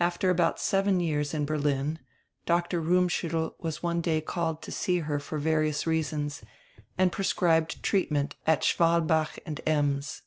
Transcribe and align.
After 0.00 0.30
about 0.30 0.58
seven 0.58 0.98
years 0.98 1.34
in 1.34 1.44
Berlin 1.44 1.98
Dr. 2.46 2.80
Rummschuttel 2.80 3.54
was 3.58 3.82
one 3.82 4.00
day 4.00 4.22
called 4.22 4.62
to 4.62 4.72
see 4.72 5.00
her 5.00 5.18
for 5.20 5.36
various 5.38 5.86
reasons 5.86 6.40
and 6.96 7.12
prescribed 7.12 7.82
treatment 7.82 8.34
at 8.46 8.64
Schwalbach 8.64 9.38
and 9.44 9.60
Ems. 9.66 10.22